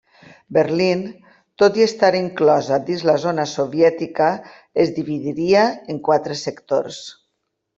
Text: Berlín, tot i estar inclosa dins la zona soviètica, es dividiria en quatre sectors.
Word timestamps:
Berlín, 0.55 1.01
tot 1.63 1.75
i 1.81 1.83
estar 1.85 2.09
inclosa 2.19 2.79
dins 2.87 3.03
la 3.09 3.15
zona 3.25 3.45
soviètica, 3.53 4.31
es 4.85 4.95
dividiria 4.99 5.67
en 5.95 6.01
quatre 6.09 6.43
sectors. 6.45 7.03